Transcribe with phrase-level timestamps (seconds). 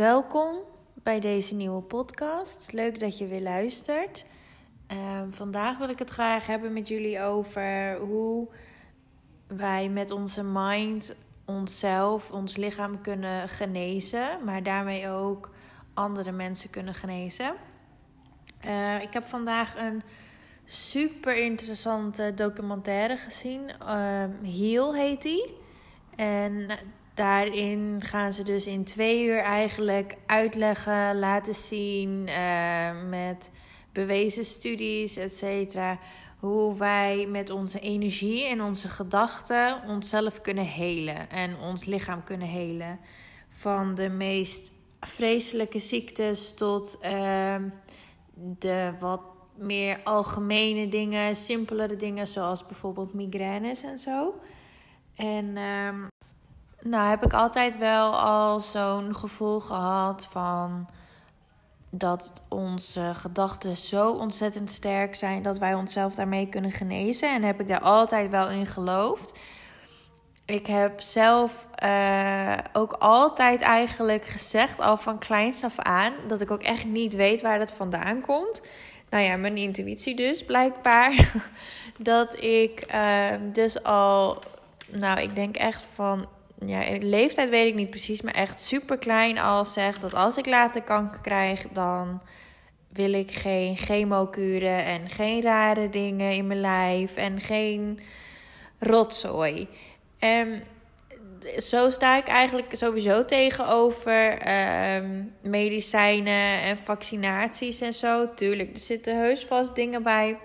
[0.00, 0.58] Welkom
[0.94, 2.72] bij deze nieuwe podcast.
[2.72, 4.24] Leuk dat je weer luistert.
[4.86, 8.48] Ehm, vandaag wil ik het graag hebben met jullie over hoe
[9.46, 15.50] wij met onze mind onszelf, ons lichaam kunnen genezen, maar daarmee ook
[15.94, 17.54] andere mensen kunnen genezen.
[18.66, 20.02] Uh, ik heb vandaag een
[20.64, 23.70] super interessante documentaire gezien.
[23.82, 25.56] Uh, Heal heet die.
[26.16, 26.70] En
[27.20, 33.50] daarin gaan ze dus in twee uur eigenlijk uitleggen, laten zien uh, met
[33.92, 35.98] bewezen studies, et cetera.
[36.38, 42.48] Hoe wij met onze energie en onze gedachten onszelf kunnen helen en ons lichaam kunnen
[42.48, 42.98] helen.
[43.48, 47.54] Van de meest vreselijke ziektes tot uh,
[48.34, 49.20] de wat
[49.54, 54.34] meer algemene dingen, simpelere dingen, zoals bijvoorbeeld migraines en zo.
[55.14, 56.08] En um,
[56.80, 60.88] nou heb ik altijd wel al zo'n gevoel gehad van
[61.90, 67.34] dat onze gedachten zo ontzettend sterk zijn dat wij onszelf daarmee kunnen genezen.
[67.34, 69.38] En heb ik daar altijd wel in geloofd.
[70.44, 76.50] Ik heb zelf uh, ook altijd eigenlijk gezegd, al van kleins af aan, dat ik
[76.50, 78.62] ook echt niet weet waar dat vandaan komt.
[79.10, 81.32] Nou ja, mijn intuïtie dus blijkbaar.
[81.98, 84.42] dat ik uh, dus al,
[84.86, 86.26] nou ik denk echt van
[86.66, 90.46] ja, leeftijd weet ik niet precies, maar echt super klein al zegt dat als ik
[90.46, 92.22] later kanker krijg, dan
[92.92, 98.00] wil ik geen chemokuren en geen rare dingen in mijn lijf en geen
[98.78, 99.68] rotzooi.
[100.18, 100.62] En
[101.58, 105.08] zo sta ik eigenlijk sowieso tegenover uh,
[105.42, 108.34] medicijnen en vaccinaties en zo.
[108.34, 110.38] Tuurlijk, er zitten heus vast dingen bij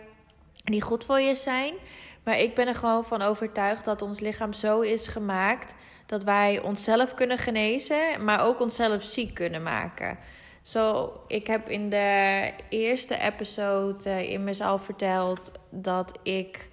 [0.63, 1.73] die goed voor je zijn.
[2.23, 5.75] Maar ik ben er gewoon van overtuigd dat ons lichaam zo is gemaakt
[6.05, 10.17] dat wij onszelf kunnen genezen, maar ook onszelf ziek kunnen maken.
[10.61, 16.69] Zo, ik heb in de eerste episode uh, immers al verteld dat ik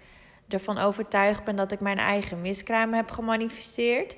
[0.48, 4.16] ervan overtuigd ben dat ik mijn eigen miskraam heb gemanifesteerd.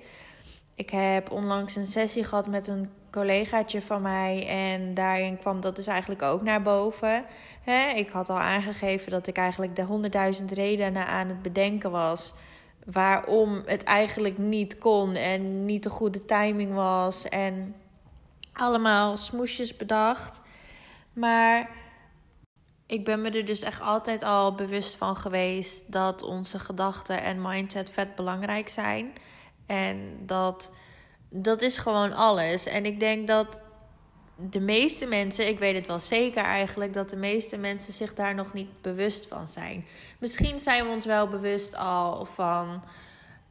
[0.75, 5.77] Ik heb onlangs een sessie gehad met een collegaatje van mij en daarin kwam dat
[5.77, 7.25] dus eigenlijk ook naar boven.
[7.95, 12.35] ik had al aangegeven dat ik eigenlijk de honderdduizend redenen aan het bedenken was
[12.85, 17.75] waarom het eigenlijk niet kon en niet de goede timing was en
[18.53, 20.41] allemaal smoesjes bedacht.
[21.13, 21.71] Maar
[22.87, 27.43] ik ben me er dus echt altijd al bewust van geweest dat onze gedachten en
[27.43, 29.13] mindset vet belangrijk zijn.
[29.67, 30.71] En dat,
[31.29, 32.67] dat is gewoon alles.
[32.67, 33.61] En ik denk dat
[34.37, 38.35] de meeste mensen, ik weet het wel zeker eigenlijk, dat de meeste mensen zich daar
[38.35, 39.85] nog niet bewust van zijn.
[40.19, 42.83] Misschien zijn we ons wel bewust al van.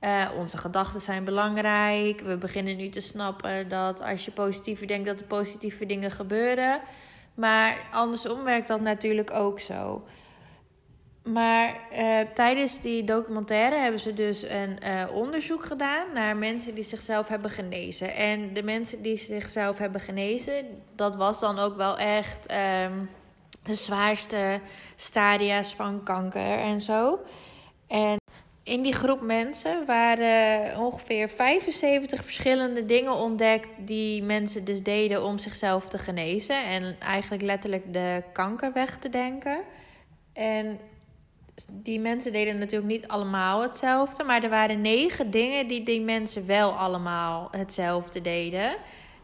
[0.01, 2.21] Uh, onze gedachten zijn belangrijk.
[2.21, 6.81] We beginnen nu te snappen dat als je positiever denkt, dat er positieve dingen gebeuren.
[7.33, 10.03] Maar andersom werkt dat natuurlijk ook zo.
[11.23, 16.83] Maar uh, tijdens die documentaire hebben ze dus een uh, onderzoek gedaan naar mensen die
[16.83, 18.15] zichzelf hebben genezen.
[18.15, 23.09] En de mensen die zichzelf hebben genezen, dat was dan ook wel echt um,
[23.63, 24.59] de zwaarste
[24.95, 27.19] stadia's van kanker en zo.
[27.87, 28.17] En
[28.63, 35.37] in die groep mensen waren ongeveer 75 verschillende dingen ontdekt die mensen dus deden om
[35.37, 36.65] zichzelf te genezen.
[36.65, 39.59] En eigenlijk letterlijk de kanker weg te denken.
[40.33, 40.79] En
[41.71, 46.45] die mensen deden natuurlijk niet allemaal hetzelfde, maar er waren negen dingen die die mensen
[46.45, 48.75] wel allemaal hetzelfde deden.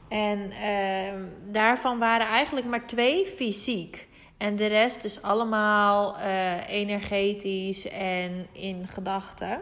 [0.09, 4.07] En uh, daarvan waren eigenlijk maar twee fysiek.
[4.37, 9.61] En de rest dus allemaal uh, energetisch en in gedachten.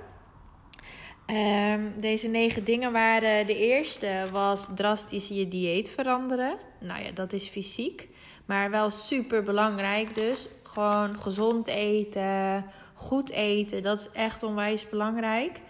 [1.32, 3.48] Um, deze negen dingen waren.
[3.48, 6.58] De eerste was drastisch je dieet veranderen.
[6.80, 8.08] Nou ja, dat is fysiek.
[8.46, 10.48] Maar wel super belangrijk dus.
[10.64, 13.82] Gewoon gezond eten, goed eten.
[13.82, 15.62] Dat is echt onwijs belangrijk.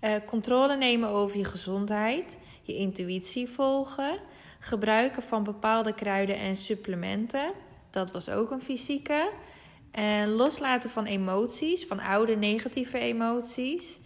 [0.00, 2.38] Uh, controle nemen over je gezondheid.
[2.62, 4.18] Je intuïtie volgen.
[4.58, 7.52] Gebruiken van bepaalde kruiden en supplementen.
[7.90, 9.30] Dat was ook een fysieke.
[9.90, 14.00] En loslaten van emoties, van oude negatieve emoties.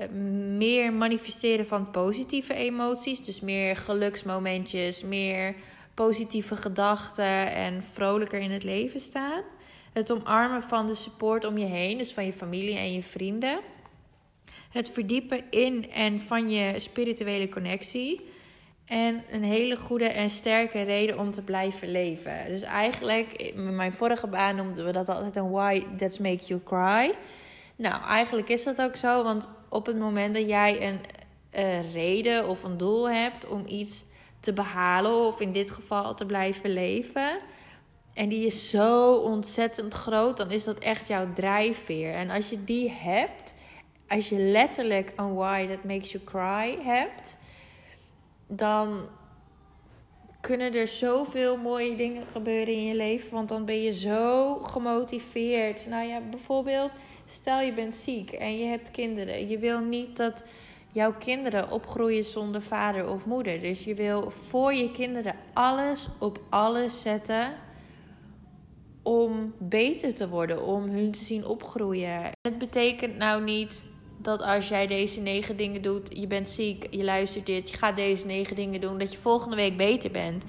[0.00, 0.08] Uh,
[0.56, 3.24] meer manifesteren van positieve emoties.
[3.24, 5.54] Dus meer geluksmomentjes, meer
[5.94, 9.42] positieve gedachten en vrolijker in het leven staan.
[9.92, 13.58] Het omarmen van de support om je heen, dus van je familie en je vrienden.
[14.70, 18.28] Het verdiepen in en van je spirituele connectie.
[18.84, 22.46] En een hele goede en sterke reden om te blijven leven.
[22.46, 26.60] Dus eigenlijk, in mijn vorige baan noemden we dat altijd een why that make you
[26.64, 27.14] cry.
[27.78, 31.00] Nou, eigenlijk is dat ook zo, want op het moment dat jij een,
[31.50, 34.04] een reden of een doel hebt om iets
[34.40, 37.38] te behalen of in dit geval te blijven leven.
[38.14, 42.14] En die is zo ontzettend groot, dan is dat echt jouw drijfveer.
[42.14, 43.54] En als je die hebt,
[44.08, 47.36] als je letterlijk een why that makes you cry hebt,
[48.46, 49.08] dan
[50.40, 53.30] kunnen er zoveel mooie dingen gebeuren in je leven.
[53.30, 55.86] Want dan ben je zo gemotiveerd.
[55.86, 56.92] Nou ja, bijvoorbeeld,
[57.30, 59.48] stel je bent ziek en je hebt kinderen.
[59.48, 60.44] Je wil niet dat
[60.92, 63.60] jouw kinderen opgroeien zonder vader of moeder.
[63.60, 67.54] Dus je wil voor je kinderen alles op alles zetten
[69.02, 72.22] om beter te worden, om hun te zien opgroeien.
[72.40, 73.84] Het betekent nou niet
[74.18, 77.96] dat als jij deze negen dingen doet, je bent ziek, je luistert dit, je gaat
[77.96, 80.44] deze negen dingen doen, dat je volgende week beter bent.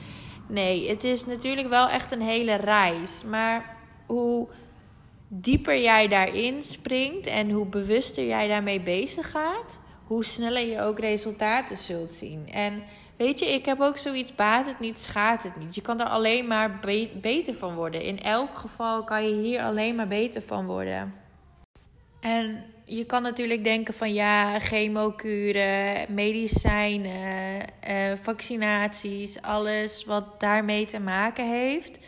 [0.48, 3.24] Nee, het is natuurlijk wel echt een hele reis.
[3.24, 3.78] Maar
[4.08, 4.48] hoe
[5.30, 11.00] dieper jij daarin springt en hoe bewuster jij daarmee bezig gaat, hoe sneller je ook
[11.00, 12.50] resultaten zult zien.
[12.52, 12.84] En
[13.18, 15.76] weet je, ik heb ook zoiets: baat het niet, schaadt het niet.
[15.76, 16.80] Je kan er alleen maar
[17.22, 18.02] beter van worden.
[18.02, 21.14] In elk geval kan je hier alleen maar beter van worden.
[22.20, 31.00] En je kan natuurlijk denken van ja, chemokuren, medicijnen, eh, vaccinaties, alles wat daarmee te
[31.00, 32.00] maken heeft,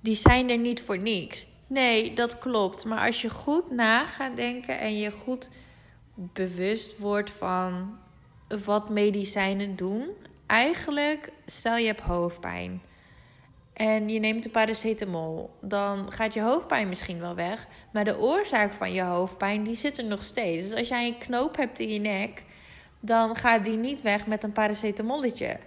[0.00, 1.46] die zijn er niet voor niks.
[1.72, 2.84] Nee, dat klopt.
[2.84, 5.50] Maar als je goed na gaat denken en je goed
[6.14, 7.98] bewust wordt van
[8.64, 10.08] wat medicijnen doen,
[10.46, 12.82] eigenlijk stel je hebt hoofdpijn
[13.72, 17.66] en je neemt een paracetamol, dan gaat je hoofdpijn misschien wel weg.
[17.92, 20.68] Maar de oorzaak van je hoofdpijn, die zit er nog steeds.
[20.68, 22.44] Dus als jij een knoop hebt in je nek,
[23.00, 25.58] dan gaat die niet weg met een paracetamolletje.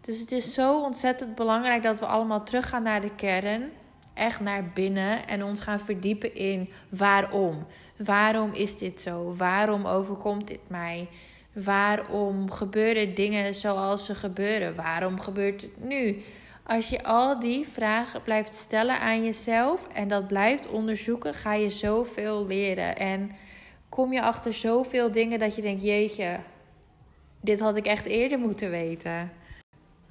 [0.00, 3.72] Dus het is zo ontzettend belangrijk dat we allemaal teruggaan naar de kern.
[4.14, 7.66] Echt naar binnen en ons gaan verdiepen in waarom.
[7.96, 9.34] Waarom is dit zo?
[9.36, 11.08] Waarom overkomt dit mij?
[11.52, 14.74] Waarom gebeuren dingen zoals ze gebeuren?
[14.74, 16.22] Waarom gebeurt het nu?
[16.66, 21.70] Als je al die vragen blijft stellen aan jezelf en dat blijft onderzoeken, ga je
[21.70, 22.96] zoveel leren.
[22.96, 23.30] En
[23.88, 26.38] kom je achter zoveel dingen dat je denkt: jeetje,
[27.40, 29.30] dit had ik echt eerder moeten weten.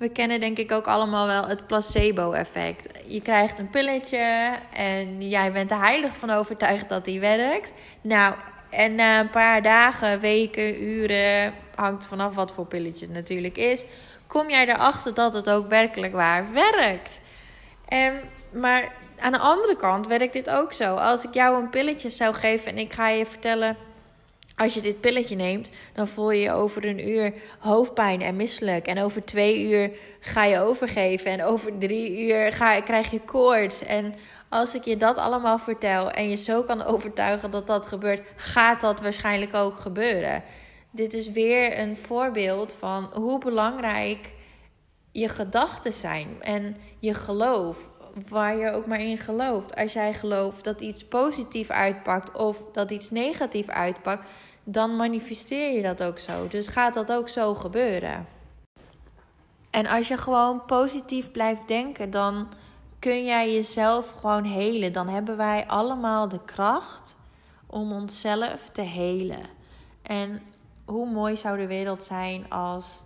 [0.04, 2.88] We kennen denk ik ook allemaal wel het placebo-effect.
[3.08, 7.74] Je krijgt een pilletje en jij bent er heilig van overtuigd dat die werkt.
[8.02, 8.36] Nou,
[8.70, 13.86] en na een paar dagen, weken, uren, hangt vanaf wat voor pilletje het natuurlijk is
[14.34, 17.22] kom jij erachter dat het ook werkelijk waar werkt.
[17.88, 18.14] En,
[18.52, 20.96] maar aan de andere kant werkt dit ook zo.
[20.96, 23.78] Als ik jou een pilletje zou geven en ik ga je vertellen.
[24.56, 28.88] Als je dit pilletje neemt, dan voel je je over een uur hoofdpijn en misselijk.
[28.88, 31.32] En over twee uur ga je overgeven.
[31.32, 33.84] En over drie uur ga, krijg je koorts.
[33.84, 34.14] En
[34.50, 38.82] als ik je dat allemaal vertel en je zo kan overtuigen dat dat gebeurt, gaat
[38.82, 40.44] dat waarschijnlijk ook gebeuren
[40.94, 44.32] dit is weer een voorbeeld van hoe belangrijk
[45.12, 47.92] je gedachten zijn en je geloof,
[48.30, 49.76] waar je ook maar in gelooft.
[49.76, 54.30] Als jij gelooft dat iets positief uitpakt of dat iets negatief uitpakt,
[54.64, 56.48] dan manifesteer je dat ook zo.
[56.48, 58.28] Dus gaat dat ook zo gebeuren.
[59.70, 62.48] En als je gewoon positief blijft denken, dan
[63.00, 64.94] kun jij jezelf gewoon helen.
[64.94, 67.16] Dan hebben wij allemaal de kracht
[67.68, 69.46] om onszelf te helen.
[70.02, 70.42] En
[70.86, 73.04] hoe mooi zou de wereld zijn als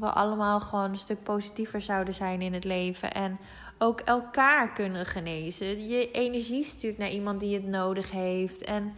[0.00, 3.12] we allemaal gewoon een stuk positiever zouden zijn in het leven.
[3.12, 3.38] En
[3.78, 5.88] ook elkaar kunnen genezen.
[5.88, 8.64] Je energie stuurt naar iemand die het nodig heeft.
[8.64, 8.96] En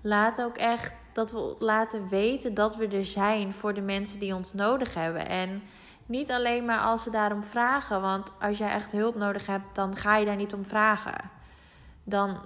[0.00, 4.34] laat ook echt dat we laten weten dat we er zijn voor de mensen die
[4.34, 5.28] ons nodig hebben.
[5.28, 5.62] En
[6.06, 8.00] niet alleen maar als ze daarom vragen.
[8.00, 11.30] Want als jij echt hulp nodig hebt, dan ga je daar niet om vragen.
[12.04, 12.38] Dan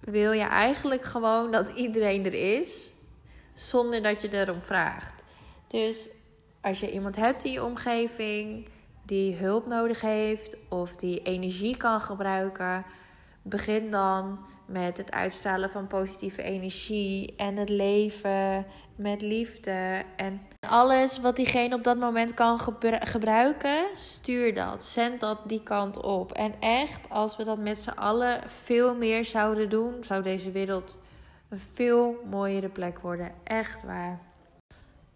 [0.00, 2.92] wil je eigenlijk gewoon dat iedereen er is
[3.54, 5.22] zonder dat je erom vraagt.
[5.68, 6.08] Dus
[6.64, 8.68] als je iemand hebt in je omgeving
[9.02, 12.84] die hulp nodig heeft of die energie kan gebruiken,
[13.42, 18.66] begin dan met het uitstralen van positieve energie en het leven
[18.96, 22.58] met liefde en alles wat diegene op dat moment kan
[23.00, 24.84] gebruiken, stuur dat.
[24.84, 26.32] Zend dat die kant op.
[26.32, 30.98] En echt, als we dat met z'n allen veel meer zouden doen, zou deze wereld
[31.48, 33.32] een veel mooiere plek worden.
[33.42, 34.33] Echt waar.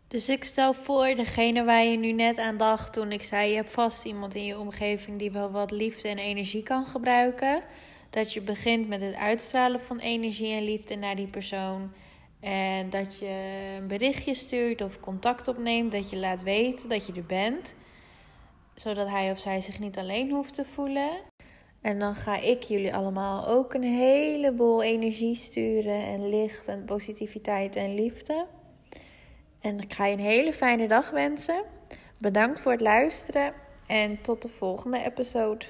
[0.08, 3.56] Dus ik stel voor, degene waar je nu net aan dacht toen ik zei: je
[3.56, 7.62] hebt vast iemand in je omgeving die wel wat liefde en energie kan gebruiken.
[8.10, 11.92] Dat je begint met het uitstralen van energie en liefde naar die persoon.
[12.40, 15.92] En dat je een berichtje stuurt of contact opneemt.
[15.92, 17.74] Dat je laat weten dat je er bent.
[18.74, 21.10] Zodat hij of zij zich niet alleen hoeft te voelen.
[21.80, 27.76] En dan ga ik jullie allemaal ook een heleboel energie sturen en licht en positiviteit
[27.76, 28.46] en liefde.
[29.60, 31.62] En ik ga je een hele fijne dag wensen.
[32.18, 33.52] Bedankt voor het luisteren
[33.86, 35.64] en tot de volgende episode.